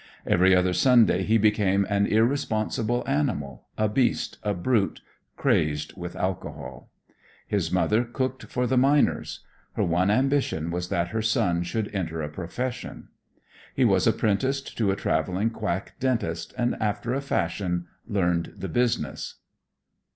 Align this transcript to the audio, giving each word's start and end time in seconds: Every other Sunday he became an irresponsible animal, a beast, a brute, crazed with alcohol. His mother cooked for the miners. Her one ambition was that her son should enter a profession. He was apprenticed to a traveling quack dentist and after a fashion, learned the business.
Every 0.25 0.55
other 0.55 0.73
Sunday 0.73 1.21
he 1.21 1.37
became 1.37 1.85
an 1.87 2.07
irresponsible 2.07 3.03
animal, 3.07 3.67
a 3.77 3.87
beast, 3.87 4.39
a 4.41 4.51
brute, 4.55 4.99
crazed 5.37 5.95
with 5.95 6.15
alcohol. 6.15 6.89
His 7.47 7.71
mother 7.71 8.03
cooked 8.03 8.45
for 8.45 8.65
the 8.65 8.79
miners. 8.79 9.41
Her 9.73 9.83
one 9.83 10.09
ambition 10.09 10.71
was 10.71 10.89
that 10.89 11.09
her 11.09 11.21
son 11.21 11.61
should 11.61 11.93
enter 11.93 12.23
a 12.23 12.29
profession. 12.29 13.09
He 13.75 13.85
was 13.85 14.07
apprenticed 14.07 14.75
to 14.79 14.89
a 14.89 14.95
traveling 14.95 15.51
quack 15.51 15.93
dentist 15.99 16.55
and 16.57 16.75
after 16.81 17.13
a 17.13 17.21
fashion, 17.21 17.85
learned 18.07 18.55
the 18.57 18.69
business. 18.69 19.35